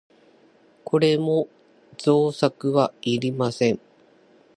[0.83, 1.47] これも
[1.99, 3.79] 造作はいりません。